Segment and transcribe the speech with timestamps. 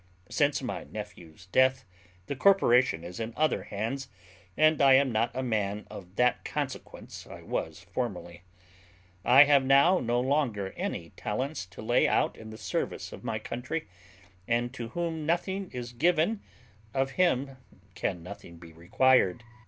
[0.31, 1.85] Since my nephew's death,
[2.25, 4.07] the corporation is in other hands;
[4.57, 8.41] and I am not a man of that consequence I was formerly.
[9.23, 13.37] I have now no longer any talents to lay out in the service of my
[13.37, 13.87] country;
[14.47, 16.41] and to whom nothing is given,
[16.95, 17.57] of him
[17.93, 19.43] can nothing be required.